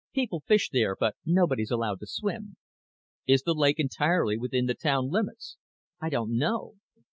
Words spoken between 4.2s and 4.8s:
within the